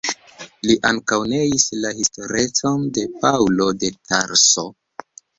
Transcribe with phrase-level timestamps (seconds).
[0.67, 4.65] Li ankaŭ neis la historecon de Paŭlo de Tarso.